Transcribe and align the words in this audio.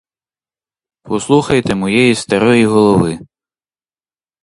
Послухайте 1.03 1.75
моєї 1.75 2.15
старої 2.15 2.65
голови! 2.65 3.19